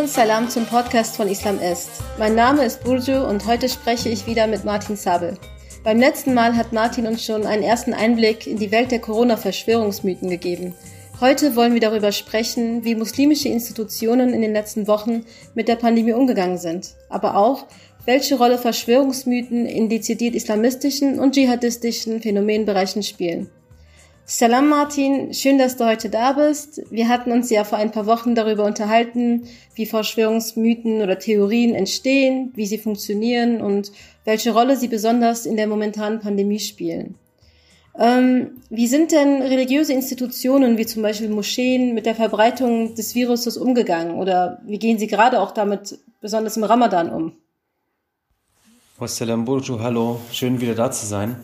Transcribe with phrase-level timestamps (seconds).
[0.00, 1.90] Und Salam zum Podcast von Islam ist.
[2.18, 5.36] Mein Name ist Burju und heute spreche ich wieder mit Martin Sabel.
[5.84, 10.30] Beim letzten Mal hat Martin uns schon einen ersten Einblick in die Welt der Corona-Verschwörungsmythen
[10.30, 10.74] gegeben.
[11.20, 16.14] Heute wollen wir darüber sprechen, wie muslimische Institutionen in den letzten Wochen mit der Pandemie
[16.14, 17.66] umgegangen sind, aber auch,
[18.06, 23.50] welche Rolle Verschwörungsmythen in dezidiert islamistischen und dschihadistischen Phänomenbereichen spielen.
[24.32, 26.82] Salam Martin, schön, dass du heute da bist.
[26.88, 32.52] Wir hatten uns ja vor ein paar Wochen darüber unterhalten, wie Verschwörungsmythen oder Theorien entstehen,
[32.54, 33.90] wie sie funktionieren und
[34.24, 37.16] welche Rolle sie besonders in der momentanen Pandemie spielen.
[37.98, 43.56] Ähm, wie sind denn religiöse Institutionen wie zum Beispiel Moscheen mit der Verbreitung des Viruses
[43.56, 47.32] umgegangen oder wie gehen sie gerade auch damit besonders im Ramadan um?
[48.96, 51.34] Wassalam Burju, hallo, schön wieder da zu sein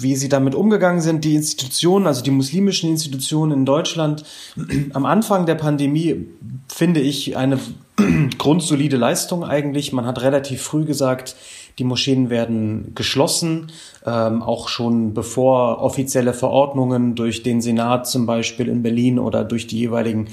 [0.00, 4.24] wie sie damit umgegangen sind, die Institutionen, also die muslimischen Institutionen in Deutschland,
[4.92, 6.26] am Anfang der Pandemie
[6.68, 7.58] finde ich eine
[8.38, 9.92] grundsolide Leistung eigentlich.
[9.92, 11.36] Man hat relativ früh gesagt,
[11.78, 13.72] die Moscheen werden geschlossen,
[14.06, 19.66] ähm, auch schon bevor offizielle Verordnungen durch den Senat zum Beispiel in Berlin oder durch
[19.66, 20.28] die jeweiligen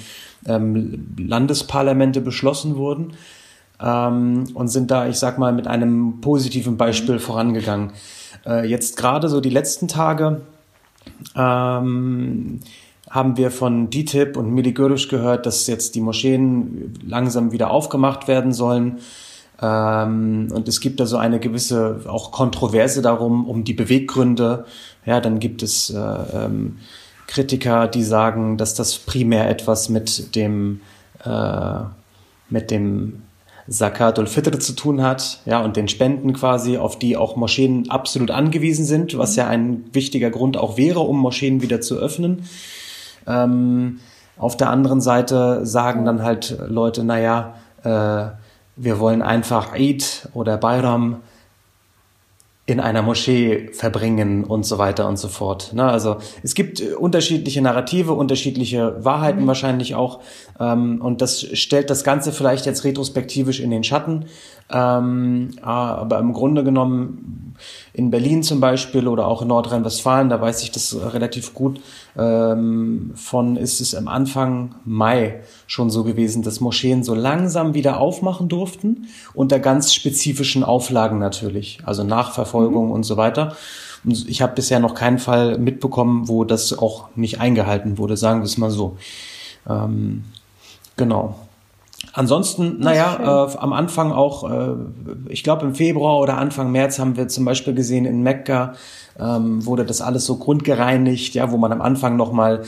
[0.46, 3.14] ähm, Landesparlamente beschlossen wurden
[3.82, 7.92] ähm, und sind da, ich sag mal, mit einem positiven Beispiel vorangegangen.
[8.46, 10.42] Äh, jetzt gerade so die letzten Tage
[11.36, 12.60] ähm,
[13.10, 18.28] haben wir von DTIP und Mili Görüş gehört, dass jetzt die Moscheen langsam wieder aufgemacht
[18.28, 19.00] werden sollen.
[19.62, 24.66] Ähm, und es gibt da so eine gewisse auch Kontroverse darum, um die Beweggründe.
[25.06, 26.78] Ja, dann gibt es äh, ähm,
[27.28, 30.82] Kritiker, die sagen, dass das primär etwas mit dem,
[31.24, 31.80] äh,
[32.50, 33.22] mit dem
[33.72, 38.30] Zakat al-Fitr zu tun hat, ja, und den Spenden quasi, auf die auch Moscheen absolut
[38.30, 42.44] angewiesen sind, was ja ein wichtiger Grund auch wäre, um Moscheen wieder zu öffnen.
[43.28, 44.00] Ähm,
[44.38, 48.32] auf der anderen Seite sagen dann halt Leute, naja, äh,
[48.76, 51.18] wir wollen einfach Eid oder Bayram
[52.72, 55.74] in einer Moschee verbringen und so weiter und so fort.
[55.74, 55.84] Ne?
[55.84, 59.48] Also es gibt äh, unterschiedliche Narrative, unterschiedliche Wahrheiten mhm.
[59.48, 60.22] wahrscheinlich auch.
[60.60, 64.26] Ähm, und das stellt das Ganze vielleicht jetzt retrospektivisch in den Schatten.
[64.72, 67.56] Ähm, aber im Grunde genommen
[67.94, 71.82] in Berlin zum Beispiel oder auch in Nordrhein-Westfalen, da weiß ich das relativ gut,
[72.18, 78.00] ähm, von ist es am Anfang Mai schon so gewesen, dass Moscheen so langsam wieder
[78.00, 82.92] aufmachen durften, unter ganz spezifischen Auflagen natürlich, also Nachverfolgung mhm.
[82.92, 83.56] und so weiter.
[84.04, 88.40] Und ich habe bisher noch keinen Fall mitbekommen, wo das auch nicht eingehalten wurde, sagen
[88.40, 88.98] wir es mal so.
[89.70, 90.24] Ähm,
[90.98, 91.36] genau.
[92.14, 94.76] Ansonsten, naja, äh, am Anfang auch, äh,
[95.30, 98.74] ich glaube im Februar oder Anfang März haben wir zum Beispiel gesehen, in Mekka
[99.20, 102.64] ähm, wurde das alles so grundgereinigt, ja, wo man am Anfang nochmal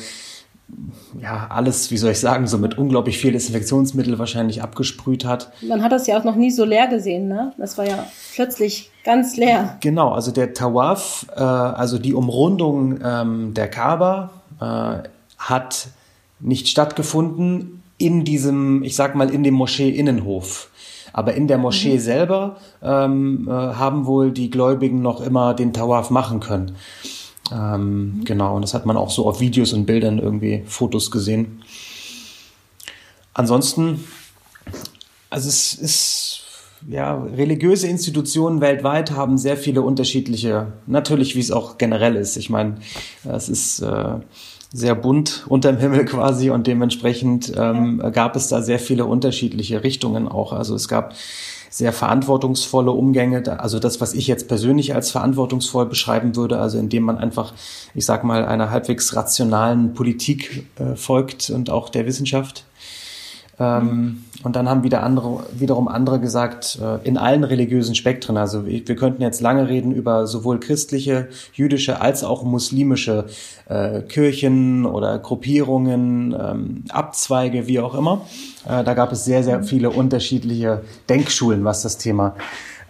[1.21, 5.51] ja, alles, wie soll ich sagen, so mit unglaublich viel Desinfektionsmittel wahrscheinlich abgesprüht hat.
[5.61, 7.53] Man hat das ja auch noch nie so leer gesehen, ne?
[7.57, 9.77] Das war ja plötzlich ganz leer.
[9.81, 15.87] Genau, also der Tawaf, äh, also die Umrundung ähm, der Kaaba, äh, hat
[16.39, 20.69] nicht stattgefunden in diesem, ich sag mal, in dem Moschee-Innenhof.
[21.13, 21.99] Aber in der Moschee mhm.
[21.99, 26.75] selber ähm, äh, haben wohl die Gläubigen noch immer den Tawaf machen können.
[27.51, 28.25] Ähm, mhm.
[28.25, 31.63] Genau, und das hat man auch so auf Videos und Bildern irgendwie Fotos gesehen.
[33.33, 34.03] Ansonsten,
[35.29, 36.43] also es ist,
[36.87, 42.37] ja, religiöse Institutionen weltweit haben sehr viele unterschiedliche, natürlich wie es auch generell ist.
[42.37, 42.77] Ich meine,
[43.23, 44.15] es ist äh,
[44.73, 50.27] sehr bunt unterm Himmel quasi und dementsprechend ähm, gab es da sehr viele unterschiedliche Richtungen
[50.27, 50.51] auch.
[50.51, 51.13] Also es gab
[51.69, 57.03] sehr verantwortungsvolle Umgänge, also das, was ich jetzt persönlich als verantwortungsvoll beschreiben würde, also indem
[57.03, 57.53] man einfach,
[57.95, 62.65] ich sag mal, einer halbwegs rationalen Politik äh, folgt und auch der Wissenschaft.
[63.59, 68.65] Ähm, und dann haben wieder andere, wiederum andere gesagt, äh, in allen religiösen Spektren, also
[68.65, 73.25] wir, wir, könnten jetzt lange reden über sowohl christliche, jüdische als auch muslimische
[73.69, 78.21] äh, Kirchen oder Gruppierungen, ähm, Abzweige, wie auch immer.
[78.67, 82.35] Äh, da gab es sehr, sehr viele unterschiedliche Denkschulen, was das Thema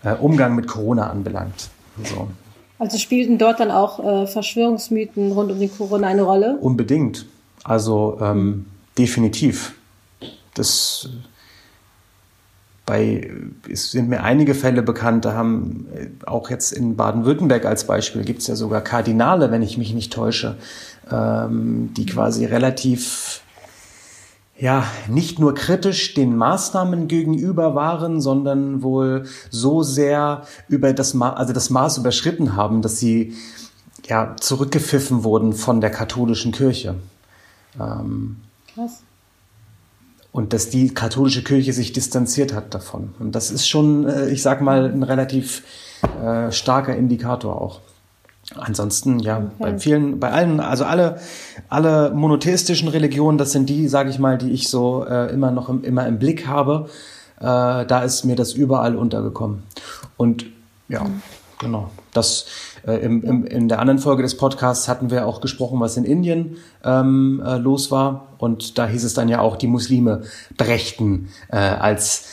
[0.03, 1.69] äh, Umgang mit Corona anbelangt.
[2.03, 2.29] So.
[2.79, 6.57] Also spielten dort dann auch äh, Verschwörungsmythen rund um den Corona eine Rolle?
[6.59, 7.25] Unbedingt.
[7.63, 8.65] Also ähm,
[8.97, 9.73] definitiv
[10.55, 11.09] das
[12.85, 13.31] bei,
[13.71, 18.23] es sind mir einige Fälle bekannt, da haben äh, auch jetzt in Baden-Württemberg als Beispiel
[18.23, 20.57] gibt es ja sogar Kardinale, wenn ich mich nicht täusche,
[21.09, 23.41] ähm, die quasi relativ
[24.57, 31.33] ja, nicht nur kritisch den Maßnahmen gegenüber waren, sondern wohl so sehr über das, Ma
[31.33, 33.33] also das Maß überschritten haben, dass sie
[34.05, 36.95] ja zurückgepfiffen wurden von der katholischen Kirche.
[37.79, 38.37] Ähm,
[38.73, 39.01] Krass.
[40.33, 43.13] Und dass die katholische Kirche sich distanziert hat davon.
[43.19, 45.63] Und das ist schon, äh, ich sag mal, ein relativ
[46.21, 47.79] äh, starker Indikator auch.
[48.55, 49.47] Ansonsten, ja, okay.
[49.59, 51.19] bei vielen, bei allen, also alle,
[51.69, 55.69] alle monotheistischen Religionen, das sind die, sage ich mal, die ich so äh, immer noch
[55.69, 56.89] im, immer im Blick habe.
[57.39, 57.43] Äh,
[57.85, 59.63] da ist mir das überall untergekommen.
[60.17, 60.45] Und
[60.89, 61.21] ja, mhm.
[61.59, 61.91] genau.
[62.11, 62.45] Das
[62.85, 66.03] äh, im, im, in der anderen Folge des Podcasts hatten wir auch gesprochen, was in
[66.03, 68.35] Indien ähm, äh, los war.
[68.39, 70.23] Und da hieß es dann ja auch, die Muslime
[70.57, 72.25] brächten äh, als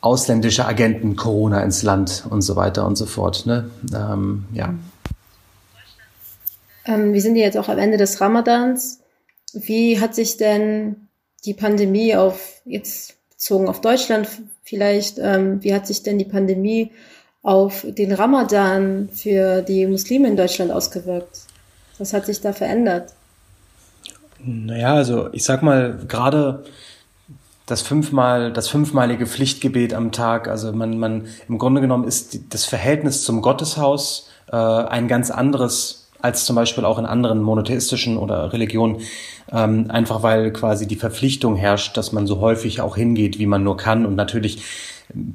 [0.00, 3.46] ausländische Agenten Corona ins Land und so weiter und so fort.
[3.46, 3.70] Ne?
[3.92, 4.74] Ähm, ja.
[6.84, 9.00] Ähm, wir sind ja jetzt auch am Ende des Ramadans.
[9.52, 11.08] Wie hat sich denn
[11.44, 14.28] die Pandemie auf, jetzt bezogen auf Deutschland
[14.62, 16.92] vielleicht, ähm, wie hat sich denn die Pandemie
[17.46, 21.42] auf den Ramadan für die Muslime in Deutschland ausgewirkt?
[21.96, 23.12] Was hat sich da verändert?
[24.44, 26.64] Naja, also ich sag mal, gerade
[27.64, 32.64] das fünfmal, das fünfmalige Pflichtgebet am Tag, also man, man, im Grunde genommen ist das
[32.64, 38.52] Verhältnis zum Gotteshaus äh, ein ganz anderes als zum Beispiel auch in anderen monotheistischen oder
[38.52, 39.02] Religionen,
[39.52, 43.62] ähm, einfach weil quasi die Verpflichtung herrscht, dass man so häufig auch hingeht, wie man
[43.62, 44.64] nur kann und natürlich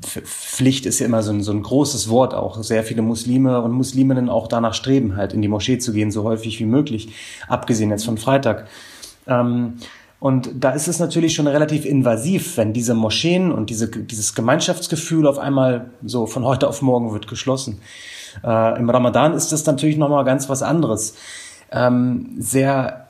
[0.01, 2.61] Pflicht ist ja immer so ein, so ein großes Wort auch.
[2.61, 6.23] Sehr viele Muslime und Musliminnen auch danach streben, halt in die Moschee zu gehen, so
[6.23, 7.13] häufig wie möglich,
[7.47, 8.67] abgesehen jetzt von Freitag.
[9.27, 9.75] Ähm,
[10.19, 15.25] und da ist es natürlich schon relativ invasiv, wenn diese Moscheen und diese, dieses Gemeinschaftsgefühl
[15.25, 17.79] auf einmal so von heute auf morgen wird geschlossen.
[18.43, 21.15] Äh, Im Ramadan ist das natürlich nochmal ganz was anderes.
[21.71, 23.00] Ähm, sehr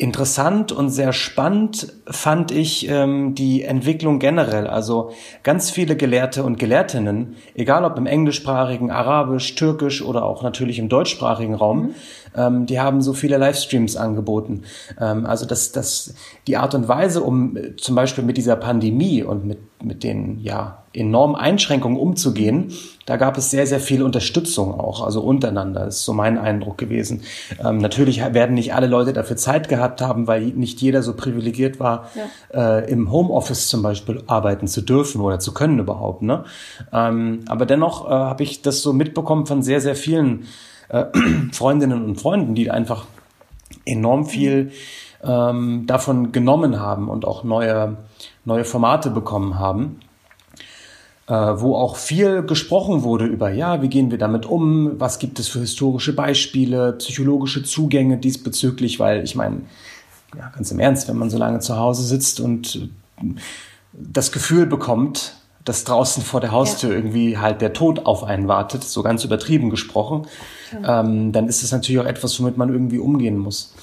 [0.00, 4.68] Interessant und sehr spannend fand ich ähm, die Entwicklung generell.
[4.68, 5.10] Also
[5.42, 10.88] ganz viele Gelehrte und Gelehrtinnen, egal ob im englischsprachigen, arabisch, türkisch oder auch natürlich im
[10.88, 11.94] deutschsprachigen Raum, mhm.
[12.38, 14.62] Ähm, die haben so viele Livestreams angeboten.
[15.00, 16.14] Ähm, also das, das,
[16.46, 20.38] die Art und Weise, um äh, zum Beispiel mit dieser Pandemie und mit, mit den
[20.40, 22.72] ja, enormen Einschränkungen umzugehen,
[23.06, 27.22] da gab es sehr, sehr viel Unterstützung auch, also untereinander, ist so mein Eindruck gewesen.
[27.64, 31.80] Ähm, natürlich werden nicht alle Leute dafür Zeit gehabt haben, weil nicht jeder so privilegiert
[31.80, 32.10] war,
[32.52, 32.78] ja.
[32.78, 36.22] äh, im Homeoffice zum Beispiel arbeiten zu dürfen oder zu können überhaupt.
[36.22, 36.44] Ne?
[36.92, 40.44] Ähm, aber dennoch äh, habe ich das so mitbekommen von sehr, sehr vielen
[40.88, 41.04] äh,
[41.52, 43.06] Freundinnen und Freunden, die einfach
[43.84, 44.72] enorm viel
[45.22, 47.96] ähm, davon genommen haben und auch neue,
[48.44, 50.00] neue Formate bekommen haben
[51.28, 55.38] äh, wo auch viel gesprochen wurde über, ja, wie gehen wir damit um, was gibt
[55.38, 59.62] es für historische Beispiele, psychologische Zugänge diesbezüglich, weil ich meine,
[60.36, 62.88] ja, ganz im Ernst, wenn man so lange zu Hause sitzt und
[63.92, 65.36] das Gefühl bekommt,
[65.68, 66.96] dass draußen vor der Haustür ja.
[66.96, 70.26] irgendwie halt der Tod auf einen wartet, so ganz übertrieben gesprochen,
[70.72, 71.00] ja.
[71.00, 73.74] ähm, dann ist es natürlich auch etwas, womit man irgendwie umgehen muss.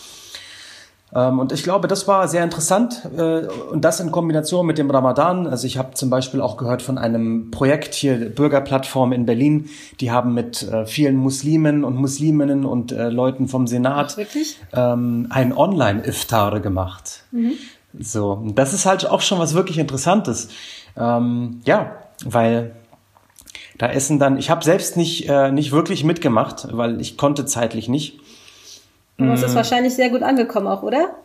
[1.13, 4.89] Ähm, und ich glaube, das war sehr interessant äh, und das in Kombination mit dem
[4.89, 5.47] Ramadan.
[5.47, 9.69] Also ich habe zum Beispiel auch gehört von einem Projekt hier, Bürgerplattform in Berlin,
[10.01, 14.17] die haben mit äh, vielen Muslimen und Musliminnen und äh, Leuten vom Senat
[14.73, 17.23] ähm, ein Online-Iftar gemacht.
[17.31, 17.53] Mhm.
[17.97, 20.49] So, das ist halt auch schon was wirklich Interessantes.
[20.97, 22.75] Ähm, ja, weil
[23.77, 27.89] da essen dann, ich habe selbst nicht, äh, nicht wirklich mitgemacht, weil ich konnte zeitlich
[27.89, 28.19] nicht.
[29.17, 29.55] Und es ist mhm.
[29.55, 31.15] wahrscheinlich sehr gut angekommen auch, oder?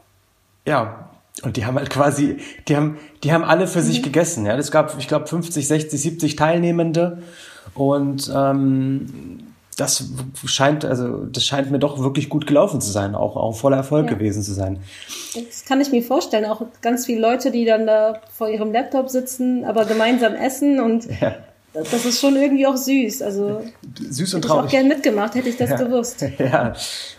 [0.67, 1.07] Ja.
[1.43, 3.85] Und die haben halt quasi, die haben, die haben alle für mhm.
[3.85, 4.47] sich gegessen.
[4.47, 7.23] Ja, es gab, ich glaube, 50, 60, 70 Teilnehmende.
[7.75, 9.50] Und ähm,
[9.81, 10.05] das
[10.45, 14.07] scheint, also das scheint mir doch wirklich gut gelaufen zu sein, auch, auch voller Erfolg
[14.07, 14.15] ja.
[14.15, 14.79] gewesen zu sein.
[15.35, 16.45] Das kann ich mir vorstellen.
[16.45, 21.07] Auch ganz viele Leute, die dann da vor ihrem Laptop sitzen, aber gemeinsam essen und
[21.21, 21.35] ja
[21.73, 23.23] das ist schon irgendwie auch süß.
[23.23, 23.63] Also
[24.09, 24.65] süß und traurig.
[24.65, 25.77] Ich auch gern mitgemacht, hätte ich das ja.
[25.77, 26.25] gewusst.
[26.39, 26.73] Ja,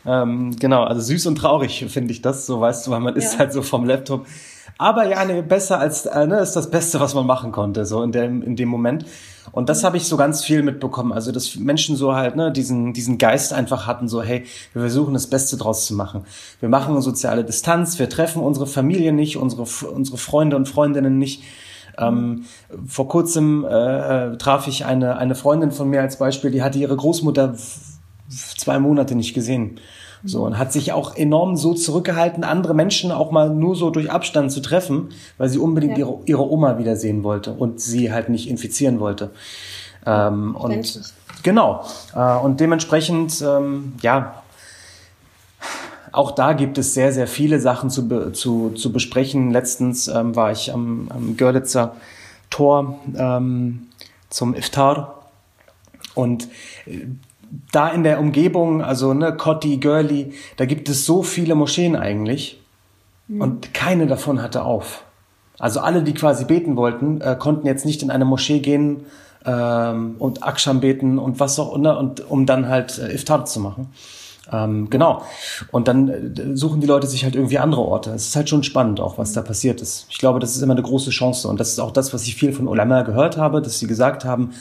[0.06, 0.84] ähm, genau.
[0.84, 2.46] Also süß und traurig finde ich das.
[2.46, 4.26] So weißt du, weil man ist halt so vom Laptop.
[4.78, 8.04] Aber ja, ne, besser als äh, ne, ist das Beste, was man machen konnte, so
[8.04, 9.06] in dem in dem Moment.
[9.52, 11.12] Und das habe ich so ganz viel mitbekommen.
[11.12, 15.14] Also dass Menschen so halt ne diesen diesen Geist einfach hatten, so hey, wir versuchen
[15.14, 16.26] das Beste draus zu machen.
[16.60, 21.44] Wir machen soziale Distanz, wir treffen unsere Familie nicht, unsere unsere Freunde und Freundinnen nicht
[21.98, 22.46] ähm,
[22.88, 26.80] vor kurzem äh, äh, traf ich eine, eine Freundin von mir als Beispiel, die hatte
[26.80, 27.56] ihre Großmutter
[28.30, 29.80] zwei Monate nicht gesehen.
[30.24, 34.12] So, und hat sich auch enorm so zurückgehalten, andere Menschen auch mal nur so durch
[34.12, 36.06] Abstand zu treffen, weil sie unbedingt ja.
[36.06, 39.32] ihre, ihre Oma wiedersehen wollte und sie halt nicht infizieren wollte.
[40.06, 41.86] Ähm, und genau.
[42.16, 44.42] Äh, und dementsprechend, ähm, ja,
[46.12, 49.52] auch da gibt es sehr, sehr viele Sachen zu, be, zu, zu besprechen.
[49.52, 51.96] Letztens ähm, war ich am, am Görlitzer
[52.50, 53.88] Tor ähm,
[54.30, 55.22] zum Iftar
[56.14, 56.48] und
[56.86, 57.08] äh,
[57.72, 62.62] da in der Umgebung, also ne, Kotti, Görli, da gibt es so viele Moscheen eigentlich.
[63.28, 63.42] Mhm.
[63.42, 65.04] Und keine davon hatte auf.
[65.60, 69.06] Also alle, die quasi beten wollten, äh, konnten jetzt nicht in eine Moschee gehen
[69.46, 73.60] ähm, und Aksham beten und was auch immer, und um dann halt äh, Iftar zu
[73.60, 73.90] machen.
[74.52, 75.22] Ähm, genau.
[75.72, 78.12] Und dann äh, suchen die Leute sich halt irgendwie andere Orte.
[78.12, 80.08] Es ist halt schon spannend auch, was da passiert ist.
[80.10, 81.48] Ich glaube, das ist immer eine große Chance.
[81.48, 84.26] Und das ist auch das, was ich viel von Ulama gehört habe, dass sie gesagt
[84.26, 84.52] haben,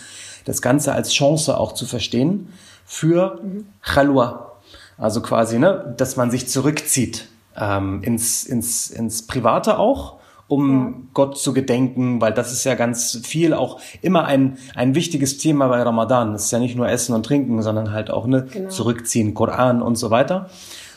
[0.45, 2.49] das Ganze als Chance auch zu verstehen
[2.91, 3.67] für mhm.
[3.83, 4.57] Chalwa.
[4.99, 10.19] Also quasi, ne, dass man sich zurückzieht ähm, ins, ins, ins Private auch
[10.49, 10.93] um ja.
[11.15, 15.69] Gott zu gedenken, weil das ist ja ganz viel auch immer ein, ein wichtiges Thema
[15.69, 16.35] bei Ramadan.
[16.35, 18.69] Es ist ja nicht nur Essen und Trinken, sondern halt auch ne, genau.
[18.69, 20.51] Zurückziehen, Koran und so weiter.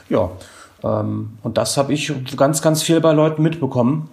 [0.09, 0.31] Ja,
[0.83, 4.09] ähm, und das habe ich ganz, ganz viel bei Leuten mitbekommen.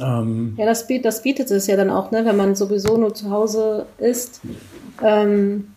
[0.00, 3.30] Ähm, ja, das, das bietet es ja dann auch, ne, wenn man sowieso nur zu
[3.30, 4.40] Hause ist,
[5.00, 5.68] ähm,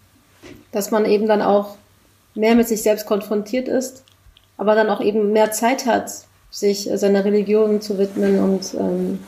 [0.71, 1.75] dass man eben dann auch
[2.35, 4.03] mehr mit sich selbst konfrontiert ist,
[4.57, 6.11] aber dann auch eben mehr Zeit hat,
[6.49, 9.19] sich seiner Religion zu widmen und ähm,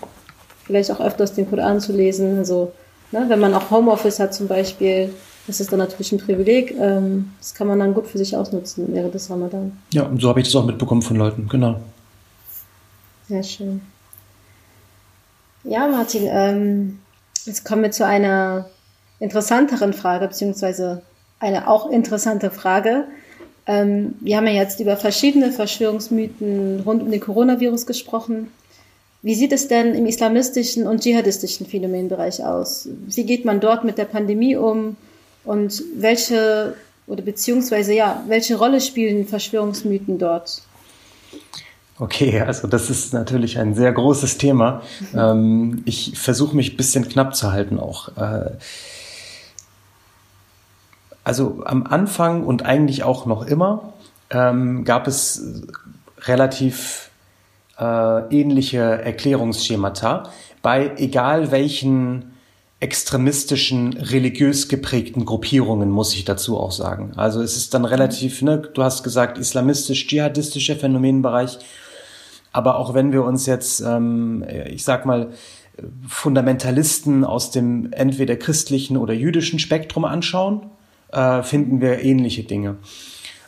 [0.64, 2.38] vielleicht auch öfters den Koran zu lesen.
[2.38, 2.72] Also,
[3.12, 5.12] ne, wenn man auch Homeoffice hat zum Beispiel,
[5.48, 6.76] das ist dann natürlich ein Privileg.
[6.80, 9.78] Ähm, das kann man dann gut für sich ausnutzen während des Ramadan.
[9.92, 11.80] Ja, und so habe ich das auch mitbekommen von Leuten, genau.
[13.28, 13.82] Sehr schön.
[15.64, 17.00] Ja, Martin, ähm,
[17.46, 18.70] jetzt kommen wir zu einer
[19.20, 21.02] interessanteren Frage, beziehungsweise
[21.40, 23.06] eine auch interessante Frage.
[23.68, 28.52] Ähm, wir haben ja jetzt über verschiedene Verschwörungsmythen rund um den Coronavirus gesprochen.
[29.22, 32.88] Wie sieht es denn im islamistischen und dschihadistischen Phänomenbereich aus?
[33.08, 34.98] Wie geht man dort mit der Pandemie um?
[35.44, 36.76] Und welche
[37.08, 40.62] oder beziehungsweise ja, welche Rolle spielen Verschwörungsmythen dort?
[41.98, 44.82] Okay, also das ist natürlich ein sehr großes Thema.
[45.14, 45.20] Mhm.
[45.20, 48.10] Ähm, ich versuche mich ein bisschen knapp zu halten auch.
[48.18, 48.52] Äh,
[51.26, 53.94] also am Anfang und eigentlich auch noch immer
[54.30, 55.64] ähm, gab es
[56.22, 57.10] relativ
[57.78, 60.30] äh, ähnliche Erklärungsschemata
[60.62, 62.32] bei egal welchen
[62.80, 67.14] extremistischen, religiös geprägten Gruppierungen, muss ich dazu auch sagen.
[67.16, 71.58] Also es ist dann relativ, ne, du hast gesagt, islamistisch-dschihadistischer Phänomenbereich.
[72.52, 75.30] Aber auch wenn wir uns jetzt, ähm, ich sag mal,
[76.08, 80.70] Fundamentalisten aus dem entweder christlichen oder jüdischen Spektrum anschauen,
[81.12, 82.78] äh, finden wir ähnliche Dinge.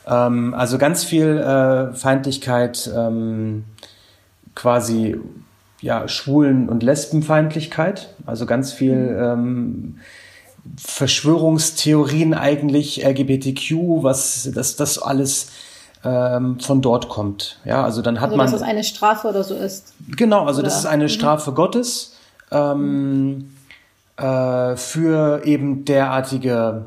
[0.06, 3.64] Ähm, also ganz viel äh, Feindlichkeit, ähm,
[4.54, 5.16] quasi
[5.80, 9.22] ja, Schwulen- und Lesbenfeindlichkeit, also ganz viel mhm.
[9.22, 9.98] ähm,
[10.76, 15.50] Verschwörungstheorien eigentlich, LGBTQ, was das, das alles
[16.04, 17.58] ähm, von dort kommt.
[17.64, 18.46] Ja, also dann hat also, man.
[18.46, 19.94] Dass es eine Strafe oder so ist.
[20.16, 20.68] Genau, also oder?
[20.68, 21.08] das ist eine mhm.
[21.08, 22.16] Strafe Gottes
[22.50, 23.50] ähm,
[24.16, 26.86] äh, für eben derartige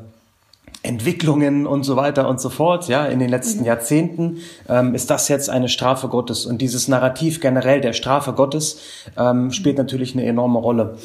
[0.82, 3.66] Entwicklungen und so weiter und so fort, ja, in den letzten mhm.
[3.66, 6.44] Jahrzehnten, ähm, ist das jetzt eine Strafe Gottes.
[6.44, 8.80] Und dieses Narrativ generell der Strafe Gottes
[9.16, 10.96] ähm, spielt natürlich eine enorme Rolle.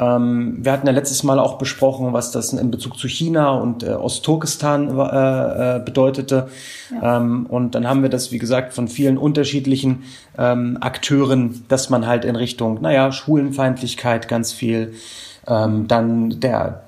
[0.00, 3.82] Ähm, wir hatten ja letztes Mal auch besprochen, was das in Bezug zu China und
[3.82, 6.48] äh, Ostturkestan äh, äh, bedeutete.
[6.90, 7.18] Ja.
[7.18, 10.04] Ähm, und dann haben wir das, wie gesagt, von vielen unterschiedlichen
[10.38, 14.94] ähm, Akteuren, dass man halt in Richtung, naja, Schwulenfeindlichkeit ganz viel,
[15.46, 16.84] ähm, dann der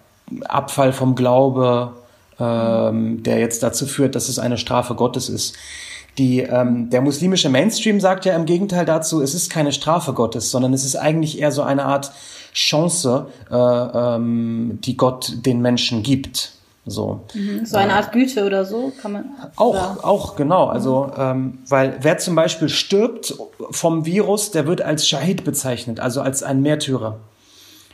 [0.49, 1.93] Abfall vom Glaube,
[2.41, 5.57] ähm, der jetzt dazu führt, dass es eine Strafe Gottes ist.
[6.19, 10.51] Die, ähm, der muslimische Mainstream sagt ja im Gegenteil dazu, es ist keine Strafe Gottes,
[10.51, 12.13] sondern es ist eigentlich eher so eine Art
[12.53, 16.53] Chance, äh, ähm, die Gott den Menschen gibt.
[16.85, 17.65] So, mhm.
[17.65, 19.25] so eine Art Güte oder so kann man.
[19.55, 20.05] Auch, oder?
[20.05, 20.67] auch genau.
[20.67, 21.13] Also, mhm.
[21.17, 23.35] ähm, weil wer zum Beispiel stirbt
[23.71, 27.21] vom Virus, der wird als Shahid bezeichnet, also als ein Märtyrer.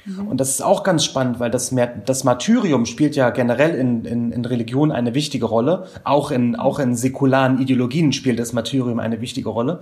[0.08, 0.28] Mhm.
[0.28, 1.74] Und das ist auch ganz spannend, weil das,
[2.06, 5.86] das Martyrium spielt ja generell in, in, in Religion eine wichtige Rolle.
[6.04, 9.80] Auch in, auch in säkularen Ideologien spielt das Martyrium eine wichtige Rolle.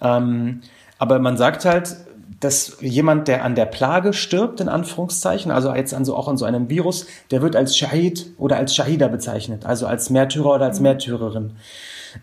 [0.00, 0.60] Ähm,
[0.98, 1.96] aber man sagt halt,
[2.40, 6.36] dass jemand, der an der Plage stirbt, in Anführungszeichen, also jetzt an so, auch an
[6.36, 10.66] so einem Virus, der wird als Shahid oder als Shahida bezeichnet, also als Märtyrer oder
[10.66, 10.84] als mhm.
[10.84, 11.52] Märtyrerin.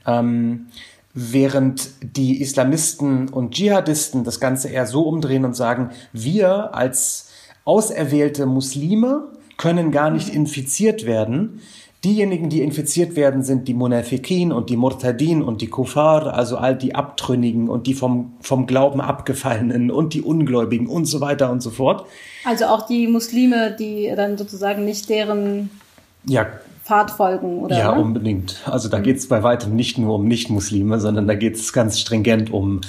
[0.06, 0.68] Ähm,
[1.14, 7.30] während die Islamisten und Dschihadisten das Ganze eher so umdrehen und sagen, wir als
[7.66, 9.26] auserwählte Muslime
[9.58, 11.62] können gar nicht infiziert werden.
[12.04, 16.76] Diejenigen, die infiziert werden, sind die Munafikin und die Murtadin und die Kufar, also all
[16.76, 21.62] die Abtrünnigen und die vom, vom Glauben abgefallenen und die Ungläubigen und so weiter und
[21.62, 22.06] so fort.
[22.44, 25.70] Also auch die Muslime, die dann sozusagen nicht deren
[26.26, 26.48] ja,
[26.84, 27.78] Pfad folgen, oder?
[27.78, 28.02] Ja, ne?
[28.02, 28.58] unbedingt.
[28.66, 29.04] Also da mhm.
[29.04, 32.82] geht es bei weitem nicht nur um Nicht-Muslime, sondern da geht es ganz stringent um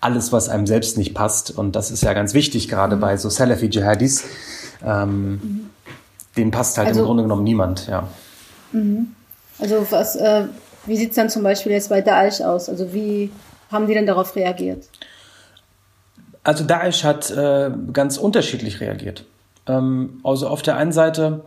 [0.00, 1.56] alles, was einem selbst nicht passt.
[1.56, 3.00] Und das ist ja ganz wichtig, gerade mhm.
[3.00, 4.24] bei so Salafi-Jihadis.
[4.84, 5.70] Ähm, mhm.
[6.36, 8.08] Denen passt halt also, im Grunde genommen niemand, ja.
[8.72, 9.12] Mhm.
[9.58, 10.44] Also was, äh,
[10.84, 12.68] wie sieht es dann zum Beispiel jetzt bei Daesh aus?
[12.68, 13.30] Also wie,
[13.70, 14.88] haben die denn darauf reagiert?
[16.44, 19.24] Also Daesh hat äh, ganz unterschiedlich reagiert.
[19.66, 21.42] Ähm, also auf der einen Seite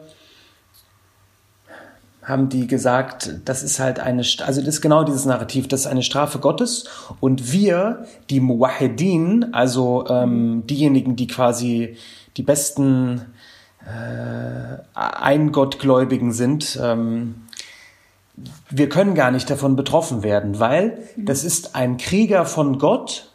[2.23, 5.87] haben die gesagt, das ist halt eine, also das ist genau dieses Narrativ, das ist
[5.87, 6.85] eine Strafe Gottes.
[7.19, 11.97] Und wir, die Muwahedin, also ähm, diejenigen, die quasi
[12.37, 13.25] die besten
[13.85, 17.35] äh, Eingottgläubigen sind, ähm,
[18.69, 23.31] wir können gar nicht davon betroffen werden, weil das ist ein Krieger von Gott,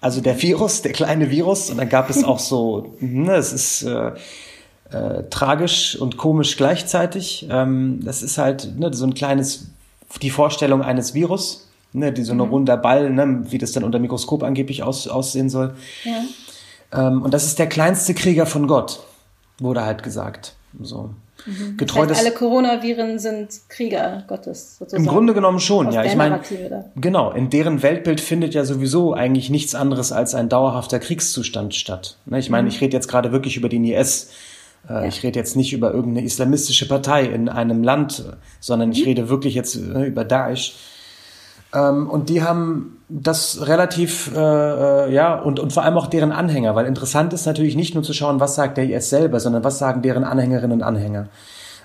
[0.00, 3.82] also der Virus, der kleine Virus, und dann gab es auch so, ne, es ist
[3.82, 4.12] äh,
[4.90, 7.46] äh, tragisch und komisch gleichzeitig.
[7.50, 9.68] Ähm, das ist halt ne, so ein kleines,
[10.22, 12.50] die Vorstellung eines Virus, ne, die so eine mhm.
[12.50, 15.74] runder Ball, ne, wie das dann unter Mikroskop angeblich aus, aussehen soll.
[16.04, 17.08] Ja.
[17.08, 19.00] Ähm, und das ist der kleinste Krieger von Gott,
[19.58, 20.54] wurde halt gesagt.
[20.80, 21.10] So.
[21.46, 21.76] Mhm.
[21.76, 25.04] Getreu das heißt, alle Coronaviren sind Krieger Gottes sozusagen.
[25.04, 26.04] Im Grunde genommen schon, ja.
[26.04, 26.40] Ich meine,
[26.96, 32.16] genau, in deren Weltbild findet ja sowieso eigentlich nichts anderes als ein dauerhafter Kriegszustand statt.
[32.26, 32.68] Ne, ich meine, mhm.
[32.68, 34.30] ich rede jetzt gerade wirklich über den IS.
[34.88, 35.04] Äh, ja.
[35.04, 38.24] Ich rede jetzt nicht über irgendeine islamistische Partei in einem Land,
[38.60, 39.06] sondern ich mhm.
[39.06, 40.76] rede wirklich jetzt äh, über Daesh.
[41.74, 46.32] Ähm, und die haben das relativ, äh, äh, ja, und, und vor allem auch deren
[46.32, 49.64] Anhänger, weil interessant ist natürlich nicht nur zu schauen, was sagt der IS selber, sondern
[49.64, 51.28] was sagen deren Anhängerinnen und Anhänger.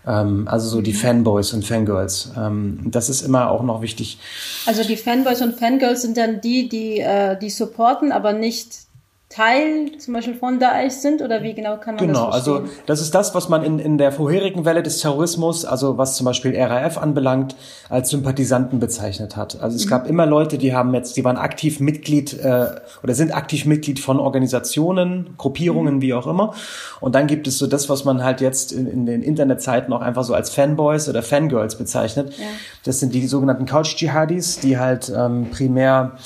[0.05, 0.97] Ähm, also so die mhm.
[0.97, 2.31] Fanboys und Fangirls.
[2.37, 4.17] Ähm, das ist immer auch noch wichtig.
[4.65, 8.90] Also die Fanboys und Fangirls sind dann die, die, äh, die supporten, aber nicht
[9.31, 12.73] Teil zum Beispiel von Daesh sind oder wie genau kann man genau, das Genau, also
[12.85, 16.25] das ist das, was man in, in der vorherigen Welle des Terrorismus, also was zum
[16.25, 17.55] Beispiel RAF anbelangt,
[17.87, 19.61] als Sympathisanten bezeichnet hat.
[19.61, 19.89] Also es mhm.
[19.89, 22.65] gab immer Leute, die haben jetzt, die waren aktiv Mitglied äh,
[23.03, 26.01] oder sind aktiv Mitglied von Organisationen, Gruppierungen, mhm.
[26.01, 26.53] wie auch immer.
[26.99, 30.01] Und dann gibt es so das, was man halt jetzt in, in den Internetzeiten auch
[30.01, 32.33] einfach so als Fanboys oder Fangirls bezeichnet.
[32.37, 32.45] Ja.
[32.83, 36.17] Das sind die sogenannten Couch-Jihadis, die halt ähm, primär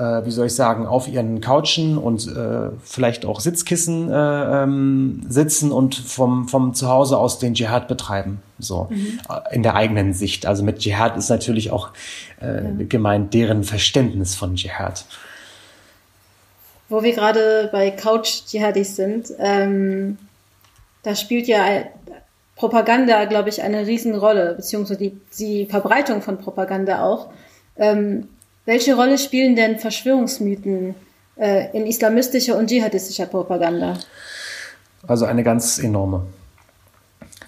[0.00, 5.20] äh, wie soll ich sagen, auf ihren Couchen und äh, vielleicht auch Sitzkissen äh, ähm,
[5.28, 8.42] sitzen und vom, vom Zuhause aus den Dschihad betreiben.
[8.58, 9.20] So mhm.
[9.28, 10.46] Äh, in der eigenen Sicht.
[10.46, 11.90] Also mit Dschihad ist natürlich auch
[12.40, 12.70] äh, ja.
[12.88, 15.04] gemeint deren Verständnis von Dschihad.
[16.88, 20.18] Wo wir gerade bei Couch-Dschihadis sind, ähm,
[21.02, 21.84] da spielt ja
[22.56, 27.28] Propaganda, glaube ich, eine Riesenrolle, beziehungsweise die, die Verbreitung von Propaganda auch.
[27.76, 28.28] Ähm,
[28.64, 30.94] welche Rolle spielen denn Verschwörungsmythen
[31.36, 33.98] äh, in islamistischer und dschihadistischer Propaganda?
[35.06, 36.26] Also eine ganz enorme.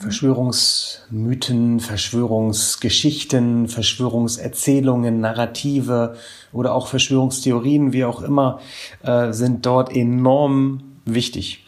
[0.01, 6.17] Verschwörungsmythen, Verschwörungsgeschichten, Verschwörungserzählungen, Narrative
[6.53, 8.61] oder auch Verschwörungstheorien, wie auch immer,
[9.05, 11.65] äh, sind dort enorm wichtig.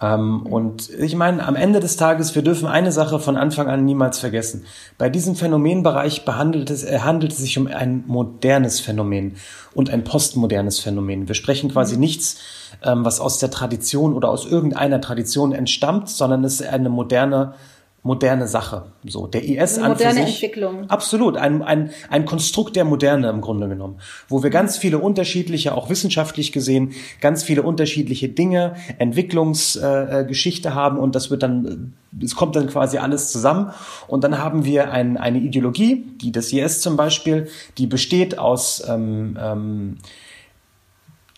[0.00, 3.84] Ähm, und ich meine, am Ende des Tages, wir dürfen eine Sache von Anfang an
[3.84, 4.64] niemals vergessen.
[4.96, 9.36] Bei diesem Phänomenbereich behandelt es, äh, handelt es sich um ein modernes Phänomen
[9.74, 11.28] und ein postmodernes Phänomen.
[11.28, 12.00] Wir sprechen quasi mhm.
[12.00, 12.38] nichts,
[12.84, 17.54] ähm, was aus der Tradition oder aus irgendeiner Tradition entstammt, sondern es ist eine moderne
[18.02, 18.92] moderne Sache.
[19.04, 20.88] So, der IS Eine moderne sich, Entwicklung.
[20.88, 25.74] Absolut, ein, ein, ein Konstrukt der Moderne im Grunde genommen, wo wir ganz viele unterschiedliche,
[25.74, 32.36] auch wissenschaftlich gesehen, ganz viele unterschiedliche Dinge, Entwicklungsgeschichte äh, haben und das wird dann, es
[32.36, 33.72] kommt dann quasi alles zusammen
[34.06, 38.82] und dann haben wir ein, eine Ideologie, die das IS zum Beispiel, die besteht aus
[38.88, 39.98] ähm, ähm,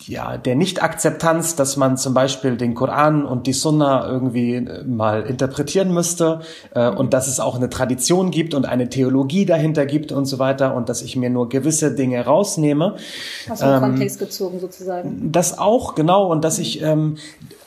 [0.07, 5.23] ja, der Nicht-Akzeptanz, dass man zum Beispiel den Koran und die Sunna irgendwie äh, mal
[5.23, 6.41] interpretieren müsste
[6.75, 10.39] äh, und dass es auch eine Tradition gibt und eine Theologie dahinter gibt und so
[10.39, 12.97] weiter und dass ich mir nur gewisse Dinge rausnehme.
[13.49, 15.33] Aus dem ähm, Kontext gezogen sozusagen.
[15.33, 17.17] Das auch, genau, und dass ich ähm,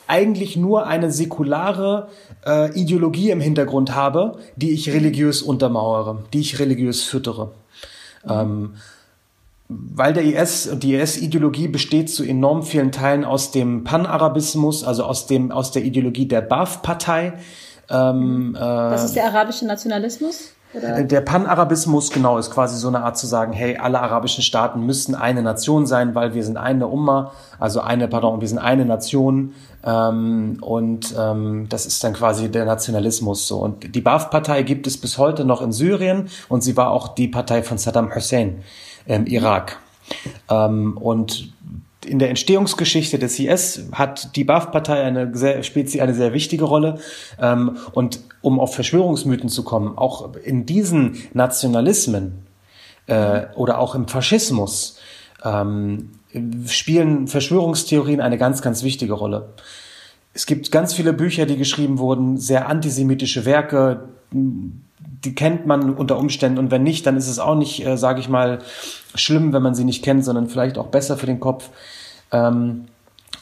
[0.08, 2.10] eigentlich nur eine säkulare
[2.46, 7.52] äh, Ideologie im Hintergrund habe, die ich religiös untermauere, die ich religiös füttere.
[8.28, 8.76] Ähm,
[9.96, 15.04] weil der IS und die IS-Ideologie besteht zu enorm vielen Teilen aus dem Panarabismus, also
[15.04, 17.34] aus dem aus der Ideologie der Baath-Partei.
[17.90, 20.54] Ähm, das ist der arabische Nationalismus?
[20.74, 21.04] Oder?
[21.04, 25.14] Der Panarabismus, genau, ist quasi so eine Art zu sagen, hey, alle arabischen Staaten müssen
[25.14, 29.54] eine Nation sein, weil wir sind eine Umma, also eine, pardon, wir sind eine Nation.
[29.86, 33.60] Ähm, und ähm, das ist dann quasi der Nationalismus so.
[33.60, 37.28] Und die Baath-Partei gibt es bis heute noch in Syrien und sie war auch die
[37.28, 38.64] Partei von Saddam Hussein
[39.06, 39.80] im Irak.
[40.50, 41.54] Ähm, und
[42.06, 47.00] in der Entstehungsgeschichte des IS hat die Baath-Partei eine sehr, spielt eine sehr wichtige Rolle.
[47.40, 52.46] Ähm, und um auf Verschwörungsmythen zu kommen, auch in diesen Nationalismen
[53.08, 54.98] äh, oder auch im Faschismus
[55.44, 56.12] ähm,
[56.68, 59.50] spielen Verschwörungstheorien eine ganz, ganz wichtige Rolle.
[60.34, 64.08] Es gibt ganz viele Bücher, die geschrieben wurden, sehr antisemitische Werke,
[65.24, 68.20] die kennt man unter Umständen und wenn nicht, dann ist es auch nicht, äh, sage
[68.20, 68.60] ich mal,
[69.16, 71.70] schlimm, wenn man sie nicht kennt, sondern vielleicht auch besser für den Kopf.
[72.32, 72.86] Ähm,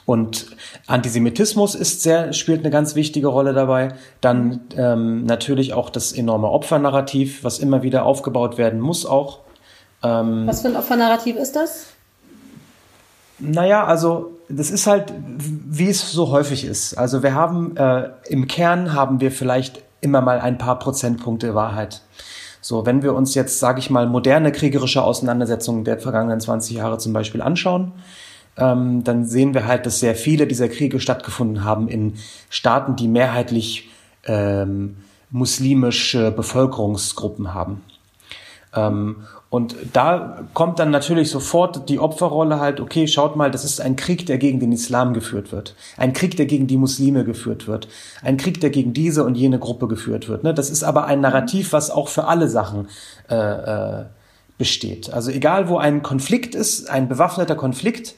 [0.05, 0.47] und
[0.87, 3.89] Antisemitismus ist sehr, spielt eine ganz wichtige Rolle dabei.
[4.19, 9.39] Dann ähm, natürlich auch das enorme Opfernarrativ, was immer wieder aufgebaut werden muss auch.
[10.03, 11.87] Ähm, was für ein Opfernarrativ ist das?
[13.39, 16.95] Naja, also das ist halt, wie es so häufig ist.
[16.95, 22.01] Also wir haben äh, im Kern haben wir vielleicht immer mal ein paar Prozentpunkte Wahrheit.
[22.59, 26.97] So, wenn wir uns jetzt, sage ich mal, moderne kriegerische Auseinandersetzungen der vergangenen 20 Jahre
[26.99, 27.93] zum Beispiel anschauen,
[28.57, 32.15] ähm, dann sehen wir halt, dass sehr viele dieser Kriege stattgefunden haben in
[32.49, 33.89] Staaten, die mehrheitlich
[34.25, 34.97] ähm,
[35.31, 37.81] muslimische Bevölkerungsgruppen haben.
[38.75, 43.81] Ähm, und da kommt dann natürlich sofort die Opferrolle halt, okay, schaut mal, das ist
[43.81, 45.75] ein Krieg, der gegen den Islam geführt wird.
[45.97, 47.89] Ein Krieg, der gegen die Muslime geführt wird.
[48.21, 50.43] Ein Krieg, der gegen diese und jene Gruppe geführt wird.
[50.43, 50.53] Ne?
[50.53, 52.87] Das ist aber ein Narrativ, was auch für alle Sachen
[53.29, 54.05] äh, äh,
[54.57, 55.11] besteht.
[55.11, 58.15] Also egal, wo ein Konflikt ist, ein bewaffneter Konflikt,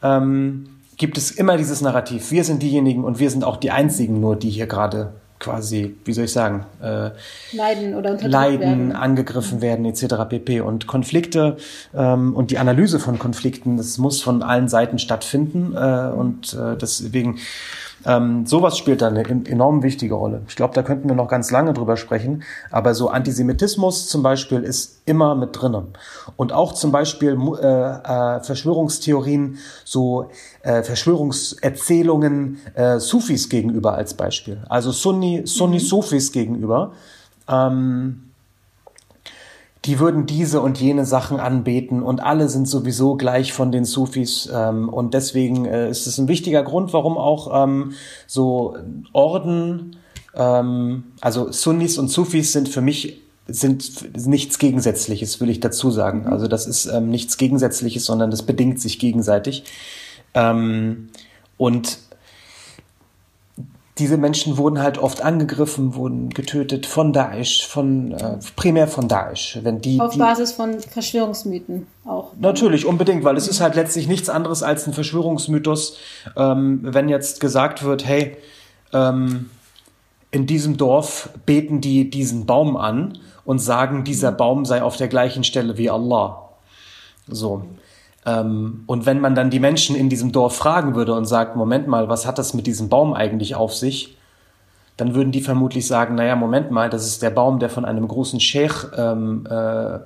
[0.00, 2.30] ähm, gibt es immer dieses Narrativ.
[2.30, 6.12] Wir sind diejenigen und wir sind auch die Einzigen nur, die hier gerade quasi, wie
[6.12, 7.10] soll ich sagen, äh,
[7.52, 8.92] leiden oder leiden, werden.
[8.92, 10.28] angegriffen werden etc.
[10.28, 10.60] pp.
[10.60, 11.56] Und Konflikte
[11.94, 16.76] ähm, und die Analyse von Konflikten, das muss von allen Seiten stattfinden äh, und äh,
[16.76, 17.38] deswegen
[18.04, 20.42] ähm, sowas spielt da eine enorm wichtige Rolle.
[20.48, 22.44] Ich glaube, da könnten wir noch ganz lange drüber sprechen.
[22.70, 25.88] Aber so Antisemitismus zum Beispiel ist immer mit drinnen.
[26.36, 30.30] Und auch zum Beispiel äh, äh, Verschwörungstheorien, so
[30.62, 34.62] äh, Verschwörungserzählungen äh, Sufis gegenüber als Beispiel.
[34.68, 36.32] Also Sunni, Sunni-Sufis mhm.
[36.32, 36.92] gegenüber.
[37.48, 38.27] Ähm,
[39.88, 44.46] die würden diese und jene Sachen anbeten und alle sind sowieso gleich von den Sufis
[44.54, 47.94] ähm, und deswegen äh, ist es ein wichtiger Grund, warum auch ähm,
[48.26, 48.76] so
[49.14, 49.96] Orden,
[50.34, 56.26] ähm, also Sunnis und Sufis sind für mich sind nichts Gegensätzliches, will ich dazu sagen.
[56.26, 59.64] Also das ist ähm, nichts Gegensätzliches, sondern das bedingt sich gegenseitig.
[60.34, 61.08] Ähm,
[61.56, 61.96] und
[63.98, 69.58] diese Menschen wurden halt oft angegriffen, wurden getötet von Daesh, von äh, primär von Daesh.
[69.62, 72.32] Wenn die, Auf die, Basis von Verschwörungsmythen auch.
[72.38, 75.96] Natürlich, unbedingt, weil es ist halt letztlich nichts anderes als ein Verschwörungsmythos,
[76.36, 78.36] ähm, wenn jetzt gesagt wird, hey,
[78.92, 79.50] ähm,
[80.30, 85.08] in diesem Dorf beten die diesen Baum an und sagen, dieser Baum sei auf der
[85.08, 86.50] gleichen Stelle wie Allah.
[87.26, 87.64] So.
[88.28, 91.88] Ähm, und wenn man dann die Menschen in diesem Dorf fragen würde und sagt, Moment
[91.88, 94.16] mal, was hat das mit diesem Baum eigentlich auf sich?
[94.96, 98.06] Dann würden die vermutlich sagen, naja, Moment mal, das ist der Baum, der von einem
[98.06, 100.00] großen Sheikh, ähm, äh,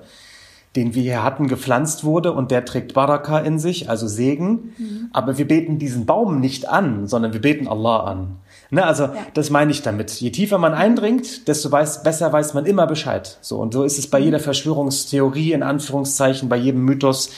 [0.75, 4.73] den wir hier hatten, gepflanzt wurde und der trägt Baraka in sich, also Segen.
[4.77, 5.09] Mhm.
[5.11, 8.35] Aber wir beten diesen Baum nicht an, sondern wir beten Allah an.
[8.69, 9.13] Ne, also ja.
[9.35, 10.11] das meine ich damit.
[10.11, 13.37] Je tiefer man eindringt, desto weiß, besser weiß man immer Bescheid.
[13.41, 17.29] So und so ist es bei jeder Verschwörungstheorie in Anführungszeichen, bei jedem Mythos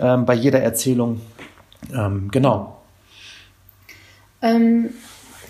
[0.00, 1.20] ähm, bei jeder Erzählung.
[1.92, 2.78] Ähm, genau.
[4.40, 4.90] Ähm,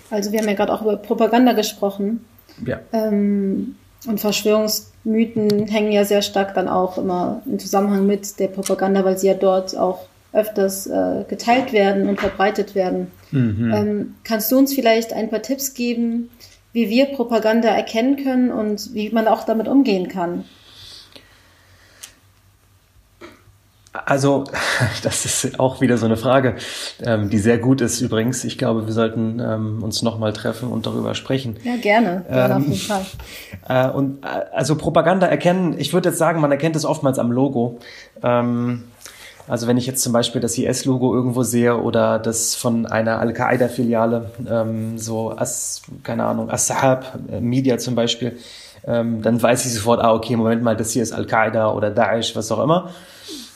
[0.09, 2.25] also wir haben ja gerade auch über Propaganda gesprochen.
[2.65, 2.79] Ja.
[2.91, 3.75] Ähm,
[4.05, 9.17] und Verschwörungsmythen hängen ja sehr stark dann auch immer im Zusammenhang mit der Propaganda, weil
[9.17, 13.11] sie ja dort auch öfters äh, geteilt werden und verbreitet werden.
[13.31, 13.73] Mhm.
[13.73, 16.29] Ähm, kannst du uns vielleicht ein paar Tipps geben,
[16.73, 20.43] wie wir Propaganda erkennen können und wie man auch damit umgehen kann?
[23.93, 24.45] Also,
[25.03, 26.55] das ist auch wieder so eine Frage,
[27.01, 28.43] ähm, die sehr gut ist übrigens.
[28.43, 31.57] Ich glaube, wir sollten ähm, uns nochmal treffen und darüber sprechen.
[31.63, 32.25] Ja, gerne.
[32.27, 33.05] gerne ähm, auf jeden Fall.
[33.65, 37.31] Äh, und äh, also Propaganda erkennen, ich würde jetzt sagen, man erkennt es oftmals am
[37.31, 37.79] Logo.
[38.21, 38.83] Ähm,
[39.47, 44.31] also wenn ich jetzt zum Beispiel das IS-Logo irgendwo sehe oder das von einer Al-Qaida-Filiale,
[44.49, 48.37] ähm, so As, keine Ahnung, As-Sahab äh, Media zum Beispiel,
[48.85, 52.35] ähm, dann weiß ich sofort, ah, okay, Moment mal, das hier ist Al-Qaida oder Daesh,
[52.35, 52.89] was auch immer.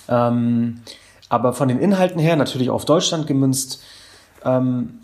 [0.10, 0.82] Ähm,
[1.30, 3.84] aber von den Inhalten her, natürlich auf Deutschland gemünzt,
[4.46, 5.00] ähm,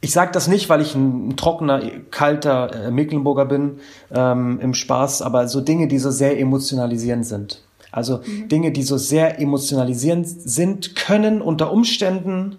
[0.00, 1.80] ich sage das nicht, weil ich ein, trockener,
[2.10, 3.80] kalter äh, Mecklenburger bin
[4.12, 7.62] ähm, im Spaß, aber so Dinge, die so sehr emotionalisierend sind.
[7.90, 8.48] Also mhm.
[8.48, 12.56] Dinge, die so sehr emotionalisierend sind, können unter Umständen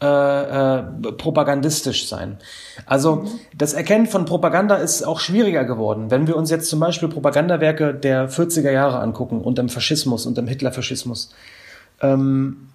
[0.00, 0.06] äh,
[0.78, 0.82] äh,
[1.16, 2.38] propagandistisch sein.
[2.86, 3.30] Also mhm.
[3.56, 6.10] das Erkennen von Propaganda ist auch schwieriger geworden.
[6.12, 10.38] Wenn wir uns jetzt zum Beispiel Propagandawerke der 40er Jahre angucken und dem Faschismus und
[10.38, 11.34] dem Hitlerfaschismus,
[12.00, 12.68] ähm,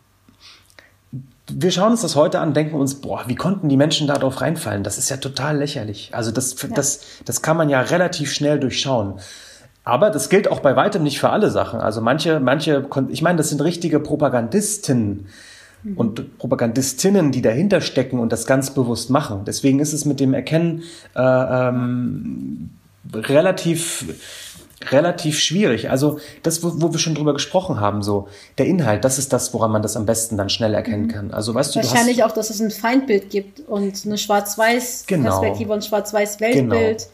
[1.49, 4.83] wir schauen uns das heute an, denken uns, boah, wie konnten die Menschen darauf reinfallen?
[4.83, 6.09] Das ist ja total lächerlich.
[6.13, 6.69] Also das, ja.
[6.75, 9.19] das, das kann man ja relativ schnell durchschauen.
[9.85, 11.79] Aber das gilt auch bei weitem nicht für alle Sachen.
[11.79, 15.27] Also manche, manche, ich meine, das sind richtige Propagandisten.
[15.95, 19.43] Und Propagandistinnen, die dahinter stecken und das ganz bewusst machen.
[19.45, 20.83] Deswegen ist es mit dem Erkennen
[21.15, 22.69] äh, ähm,
[23.13, 24.05] relativ
[24.91, 25.89] relativ schwierig.
[25.89, 29.53] Also das, wo, wo wir schon drüber gesprochen haben, so der Inhalt, das ist das,
[29.53, 31.11] woran man das am besten dann schnell erkennen mhm.
[31.11, 31.31] kann.
[31.31, 35.73] Also weißt du, wahrscheinlich du auch, dass es ein Feindbild gibt und eine Schwarz-Weiß-Perspektive genau.
[35.73, 36.69] und Schwarz-Weiß-Weltbild.
[36.69, 37.11] Genau.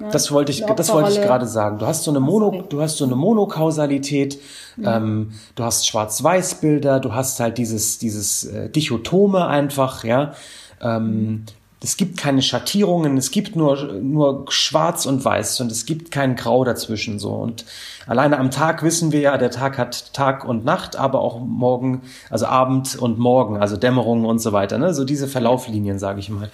[0.00, 0.08] Ne?
[0.10, 1.78] Das wollte ich, das wollte ich gerade sagen.
[1.78, 4.38] Du hast so eine Mono, du hast so eine Monokausalität.
[4.76, 4.84] Mhm.
[4.86, 7.00] Ähm, du hast Schwarz-Weiß-Bilder.
[7.00, 10.32] Du hast halt dieses, dieses äh, Dichotome einfach, ja.
[10.80, 11.44] Ähm,
[11.82, 16.36] es gibt keine Schattierungen, es gibt nur, nur schwarz und weiß und es gibt kein
[16.36, 17.30] Grau dazwischen so.
[17.30, 17.64] Und
[18.06, 22.02] alleine am Tag wissen wir ja, der Tag hat Tag und Nacht, aber auch morgen,
[22.28, 24.76] also Abend und Morgen, also Dämmerung und so weiter.
[24.76, 24.92] Ne?
[24.92, 26.50] So diese Verlauflinien, sage ich mal.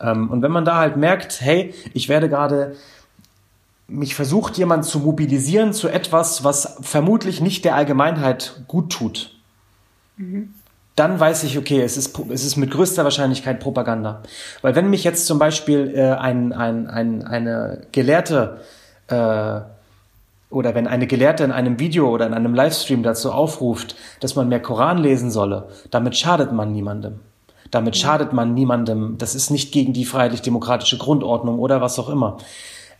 [0.00, 2.76] Ähm, und wenn man da halt merkt, hey, ich werde gerade
[3.88, 9.30] mich versucht jemand zu mobilisieren zu etwas, was vermutlich nicht der Allgemeinheit gut tut.
[10.16, 10.54] Mhm
[10.96, 14.22] dann weiß ich, okay, es ist, es ist mit größter Wahrscheinlichkeit Propaganda.
[14.62, 18.60] Weil wenn mich jetzt zum Beispiel äh, ein, ein, ein, eine Gelehrte
[19.08, 19.60] äh,
[20.48, 24.48] oder wenn eine Gelehrte in einem Video oder in einem Livestream dazu aufruft, dass man
[24.48, 27.20] mehr Koran lesen solle, damit schadet man niemandem.
[27.70, 29.16] Damit schadet man niemandem.
[29.18, 32.38] Das ist nicht gegen die freiheitlich-demokratische Grundordnung oder was auch immer.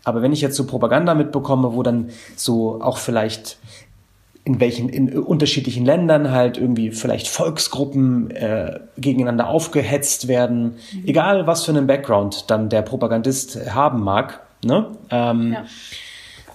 [0.05, 3.59] Aber wenn ich jetzt so Propaganda mitbekomme, wo dann so auch vielleicht
[4.44, 11.02] in welchen in unterschiedlichen Ländern halt irgendwie vielleicht Volksgruppen äh, gegeneinander aufgehetzt werden, mhm.
[11.05, 14.40] egal was für einen Background dann der Propagandist haben mag.
[14.64, 14.87] Ne?
[15.11, 15.64] Ähm, ja.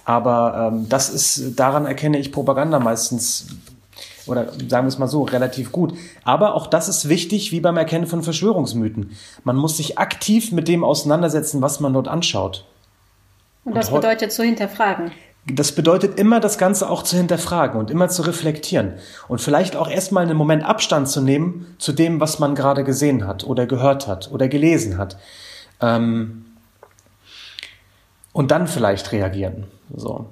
[0.06, 3.48] Aber ähm, das ist, daran erkenne ich Propaganda meistens
[4.26, 5.94] oder sagen wir es mal so, relativ gut.
[6.24, 9.10] Aber auch das ist wichtig, wie beim Erkennen von Verschwörungsmythen.
[9.44, 12.64] Man muss sich aktiv mit dem auseinandersetzen, was man dort anschaut.
[13.64, 15.12] Und das Und bedeutet zu hinterfragen.
[15.46, 18.94] Das bedeutet immer, das Ganze auch zu hinterfragen und immer zu reflektieren
[19.26, 23.26] und vielleicht auch erstmal einen Moment Abstand zu nehmen zu dem, was man gerade gesehen
[23.26, 25.16] hat oder gehört hat oder gelesen hat.
[25.80, 26.44] Ähm
[28.32, 29.64] und dann vielleicht reagieren.
[29.94, 30.26] So.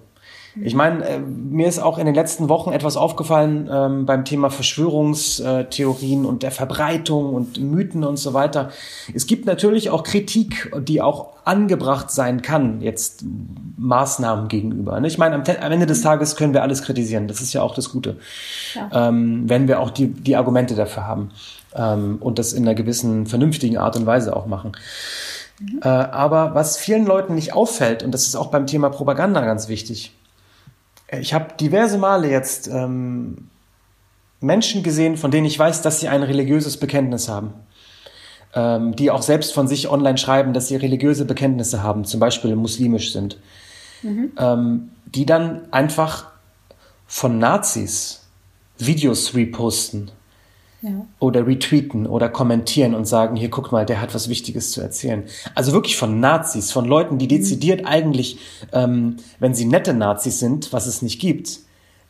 [0.61, 4.51] Ich meine, äh, mir ist auch in den letzten Wochen etwas aufgefallen ähm, beim Thema
[4.51, 8.71] Verschwörungstheorien und der Verbreitung und Mythen und so weiter.
[9.15, 13.25] Es gibt natürlich auch Kritik, die auch angebracht sein kann, jetzt
[13.77, 14.99] Maßnahmen gegenüber.
[15.01, 15.07] Ne?
[15.07, 17.29] Ich meine, am, am, Ende des Tages können wir alles kritisieren.
[17.29, 18.17] Das ist ja auch das Gute,
[18.75, 19.09] ja.
[19.09, 21.31] ähm, wenn wir auch die, die Argumente dafür haben
[21.77, 24.73] ähm, und das in einer gewissen vernünftigen Art und Weise auch machen.
[25.61, 25.81] Mhm.
[25.83, 29.69] Äh, aber was vielen Leuten nicht auffällt, und das ist auch beim Thema Propaganda ganz
[29.69, 30.13] wichtig,
[31.18, 33.49] ich habe diverse Male jetzt ähm,
[34.40, 37.53] Menschen gesehen, von denen ich weiß, dass sie ein religiöses Bekenntnis haben.
[38.53, 42.57] Ähm, die auch selbst von sich online schreiben, dass sie religiöse Bekenntnisse haben, zum Beispiel
[42.57, 43.38] muslimisch sind.
[44.03, 44.33] Mhm.
[44.37, 46.27] Ähm, die dann einfach
[47.07, 48.27] von Nazis
[48.79, 50.11] Videos reposten
[50.83, 51.07] ja.
[51.19, 55.25] oder retweeten oder kommentieren und sagen, hier guck mal, der hat was Wichtiges zu erzählen.
[55.55, 57.87] Also wirklich von Nazis, von Leuten, die dezidiert mhm.
[57.87, 58.38] eigentlich,
[58.73, 61.61] ähm, wenn sie nette Nazis sind, was es nicht gibt,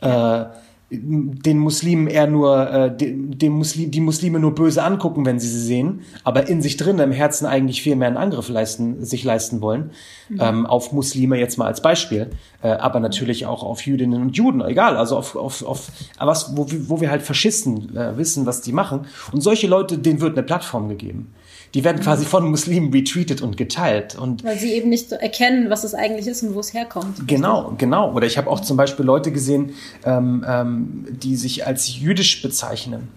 [0.01, 0.45] äh,
[0.93, 5.63] den Muslimen eher nur, äh, dem Muslim, die Muslime nur böse angucken, wenn sie sie
[5.63, 9.61] sehen, aber in sich drin im Herzen eigentlich viel mehr einen Angriff leisten, sich leisten
[9.61, 9.93] wollen,
[10.29, 10.39] mhm.
[10.41, 12.31] ähm, auf Muslime jetzt mal als Beispiel,
[12.63, 16.67] äh, aber natürlich auch auf Jüdinnen und Juden, egal, also auf, auf, auf was, wo,
[16.89, 19.07] wo wir halt Faschisten äh, wissen, was die machen.
[19.31, 21.33] Und solche Leute, denen wird eine Plattform gegeben
[21.75, 24.17] die werden quasi von Muslimen retweetet und geteilt.
[24.17, 27.29] Und Weil sie eben nicht erkennen, was es eigentlich ist und wo es herkommt.
[27.29, 28.13] Genau, genau.
[28.13, 33.09] Oder ich habe auch zum Beispiel Leute gesehen, ähm, ähm, die sich als jüdisch bezeichnen.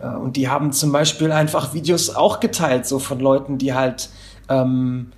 [0.00, 4.10] Äh, und die haben zum Beispiel einfach Videos auch geteilt, so von Leuten, die halt
[4.48, 5.12] ähm,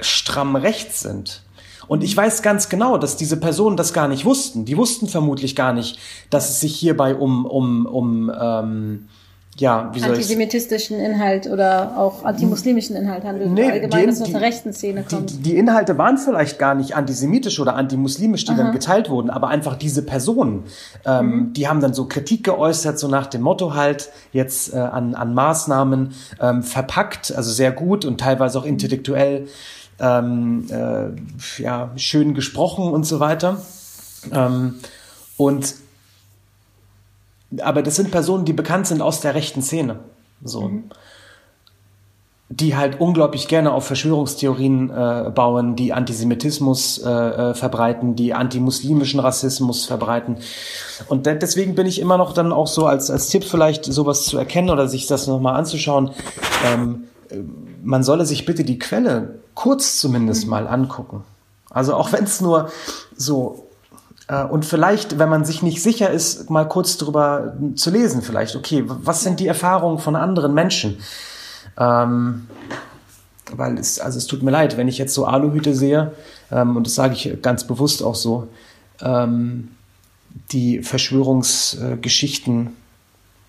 [0.00, 1.42] stramm rechts sind.
[1.88, 4.64] Und ich weiß ganz genau, dass diese Personen das gar nicht wussten.
[4.64, 5.98] Die wussten vermutlich gar nicht,
[6.30, 9.08] dass es sich hierbei um, um, um ähm,
[9.58, 13.50] ja, wie soll antisemitistischen Inhalt oder auch antimuslimischen Inhalt handelt.
[13.50, 15.30] Nee, allgemein, die, dass es aus der rechten Szene kommt.
[15.30, 18.62] Die, die, Inhalte waren vielleicht gar nicht antisemitisch oder antimuslimisch, die Aha.
[18.62, 20.64] dann geteilt wurden, aber einfach diese Personen,
[21.04, 21.52] ähm, mhm.
[21.54, 25.34] die haben dann so Kritik geäußert, so nach dem Motto halt jetzt äh, an, an
[25.34, 29.48] Maßnahmen ähm, verpackt, also sehr gut und teilweise auch intellektuell
[30.00, 33.60] ähm, äh, ja, schön gesprochen und so weiter.
[34.32, 34.76] Ähm,
[35.36, 35.74] und
[37.60, 40.00] aber das sind Personen, die bekannt sind aus der rechten Szene.
[40.44, 40.62] So.
[40.62, 40.84] Mhm.
[42.50, 49.20] Die halt unglaublich gerne auf Verschwörungstheorien äh, bauen, die Antisemitismus äh, äh, verbreiten, die antimuslimischen
[49.20, 50.38] Rassismus verbreiten.
[51.08, 54.38] Und deswegen bin ich immer noch dann auch so als, als Tipp vielleicht sowas zu
[54.38, 56.12] erkennen oder sich das nochmal anzuschauen.
[56.66, 57.04] Ähm,
[57.82, 60.50] man solle sich bitte die Quelle kurz zumindest mhm.
[60.50, 61.24] mal angucken.
[61.68, 62.70] Also auch wenn es nur
[63.14, 63.67] so Äh,
[64.34, 68.84] und vielleicht, wenn man sich nicht sicher ist, mal kurz drüber zu lesen, vielleicht, okay,
[68.86, 70.98] was sind die Erfahrungen von anderen Menschen?
[71.78, 72.46] Ähm,
[73.52, 76.12] weil es, also es tut mir leid, wenn ich jetzt so Aluhüte sehe,
[76.50, 78.48] ähm, und das sage ich ganz bewusst auch so,
[79.00, 79.70] ähm,
[80.52, 82.76] die Verschwörungsgeschichten,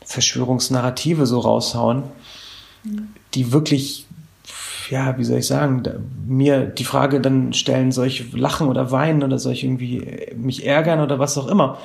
[0.06, 2.04] Verschwörungsnarrative so raushauen,
[2.84, 3.10] mhm.
[3.34, 4.08] die wirklich,
[4.90, 5.84] ja, wie soll ich sagen,
[6.26, 10.66] mir die Frage dann stellen, soll ich lachen oder weinen oder soll ich irgendwie mich
[10.66, 11.78] ärgern oder was auch immer.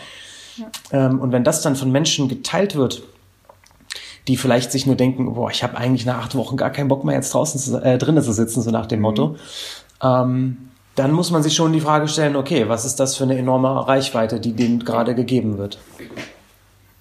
[0.56, 1.06] Ja.
[1.06, 3.02] Ähm, und wenn das dann von Menschen geteilt wird,
[4.28, 7.04] die vielleicht sich nur denken, boah, ich habe eigentlich nach acht Wochen gar keinen Bock
[7.04, 9.36] mehr jetzt draußen zu, äh, drinnen zu sitzen, so nach dem Motto, mhm.
[10.02, 10.56] ähm,
[10.94, 13.86] dann muss man sich schon die Frage stellen, okay, was ist das für eine enorme
[13.88, 15.78] Reichweite, die denen gerade gegeben wird?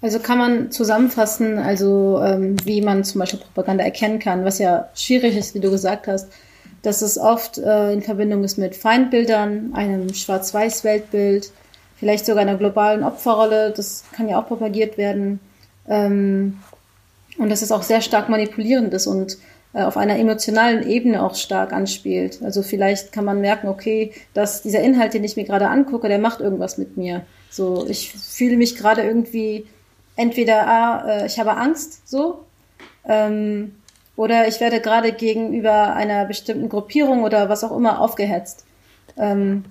[0.04, 4.90] Also kann man zusammenfassen, also ähm, wie man zum Beispiel Propaganda erkennen kann, was ja
[4.94, 6.28] schwierig ist, wie du gesagt hast,
[6.82, 11.50] dass es oft äh, in Verbindung ist mit Feindbildern, einem Schwarz-Weiß-Weltbild,
[11.96, 15.40] vielleicht sogar einer globalen Opferrolle, das kann ja auch propagiert werden.
[15.88, 16.58] Ähm,
[17.38, 19.38] und dass es auch sehr stark manipulierend ist und
[19.72, 22.40] äh, auf einer emotionalen Ebene auch stark anspielt.
[22.44, 26.18] Also vielleicht kann man merken, okay, dass dieser Inhalt, den ich mir gerade angucke, der
[26.18, 27.22] macht irgendwas mit mir.
[27.48, 29.64] So, ich fühle mich gerade irgendwie
[30.16, 32.44] entweder, ah, äh, ich habe Angst, so,
[33.06, 33.74] ähm,
[34.16, 38.64] oder ich werde gerade gegenüber einer bestimmten Gruppierung oder was auch immer aufgehetzt.
[39.16, 39.64] Ähm,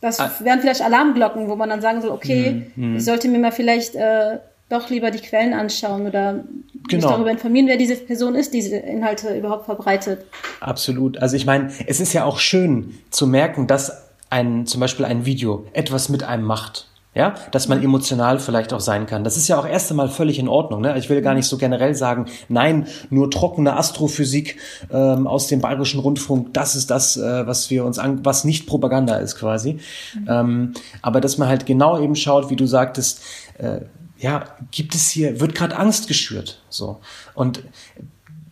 [0.00, 0.30] das ah.
[0.40, 2.96] wären vielleicht Alarmglocken, wo man dann sagen soll, okay, mhm.
[2.96, 6.44] ich sollte mir mal vielleicht äh, doch lieber die Quellen anschauen oder
[6.88, 6.90] genau.
[6.90, 10.26] mich darüber informieren, wer diese Person ist, die diese Inhalte überhaupt verbreitet.
[10.60, 11.18] Absolut.
[11.18, 15.24] Also ich meine, es ist ja auch schön zu merken, dass ein, zum Beispiel ein
[15.24, 16.86] Video etwas mit einem macht.
[17.14, 19.24] Ja, dass man emotional vielleicht auch sein kann.
[19.24, 20.82] Das ist ja auch erst einmal völlig in Ordnung.
[20.82, 20.96] Ne?
[20.98, 24.58] Ich will gar nicht so generell sagen, nein, nur trockene Astrophysik
[24.92, 28.66] ähm, aus dem Bayerischen Rundfunk, das ist das, äh, was wir uns an, was nicht
[28.66, 29.78] Propaganda ist quasi.
[30.14, 30.26] Mhm.
[30.28, 33.22] Ähm, aber dass man halt genau eben schaut, wie du sagtest,
[33.56, 33.80] äh,
[34.18, 36.60] ja, gibt es hier, wird gerade Angst geschürt.
[36.68, 37.00] So.
[37.34, 37.62] Und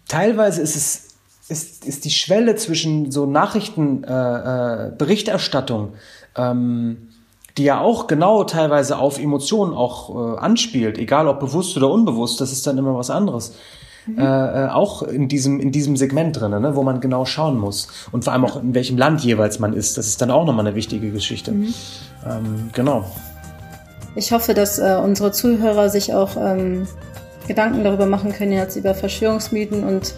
[0.08, 1.02] teilweise ist es
[1.48, 5.92] ist, ist die Schwelle zwischen so Nachrichtenberichterstattung,
[6.34, 7.10] äh, äh, ähm,
[7.56, 12.40] die ja auch genau teilweise auf Emotionen auch äh, anspielt, egal ob bewusst oder unbewusst,
[12.40, 13.54] das ist dann immer was anderes.
[14.06, 14.18] Mhm.
[14.18, 17.88] Äh, äh auch in diesem, in diesem Segment drin, ne, wo man genau schauen muss.
[18.12, 19.96] Und vor allem auch in welchem Land jeweils man ist.
[19.96, 21.52] Das ist dann auch nochmal eine wichtige Geschichte.
[21.52, 21.74] Mhm.
[22.26, 23.04] Ähm, genau.
[24.16, 26.86] Ich hoffe, dass äh, unsere Zuhörer sich auch ähm,
[27.46, 30.14] Gedanken darüber machen können jetzt über Verschwörungsmythen und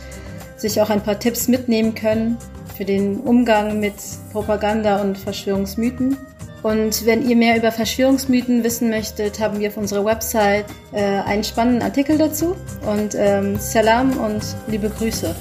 [0.56, 2.36] sich auch ein paar Tipps mitnehmen können
[2.76, 3.94] für den Umgang mit
[4.32, 6.16] Propaganda und Verschwörungsmythen.
[6.62, 11.44] Und wenn ihr mehr über Verschwörungsmythen wissen möchtet, haben wir auf unserer Website äh, einen
[11.44, 12.56] spannenden Artikel dazu.
[12.86, 15.34] Und ähm, Salam und liebe Grüße.